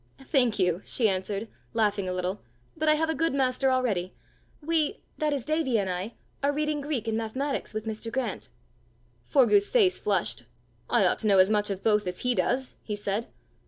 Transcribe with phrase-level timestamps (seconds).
[0.23, 2.41] "Thank you," she answered, laughing a little,
[2.75, 4.15] "but I have a good master already!
[4.59, 8.11] We, that is Davie and I, are reading Greek and mathematics with Mr.
[8.11, 8.49] Grant."
[9.27, 10.45] Forgue's face flushed.
[10.89, 13.27] "I ought to know as much of both as he does!" he said.